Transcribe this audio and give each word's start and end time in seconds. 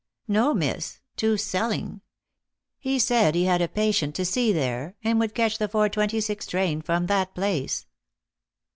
"No, 0.27 0.55
Miss: 0.55 0.99
to 1.17 1.37
Selling. 1.37 2.01
He 2.79 2.97
said 2.97 3.35
he 3.35 3.43
had 3.45 3.61
a 3.61 3.67
patient 3.67 4.15
to 4.15 4.25
see 4.25 4.51
there, 4.51 4.95
and 5.03 5.19
would 5.19 5.35
catch 5.35 5.59
the 5.59 5.67
four 5.67 5.89
twenty 5.89 6.19
six 6.21 6.47
train 6.47 6.81
from 6.81 7.05
that 7.05 7.35
place." 7.35 7.85